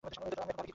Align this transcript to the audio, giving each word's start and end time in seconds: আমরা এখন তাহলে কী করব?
আমরা 0.03 0.13
এখন 0.19 0.29
তাহলে 0.37 0.53
কী 0.55 0.59
করব? 0.59 0.69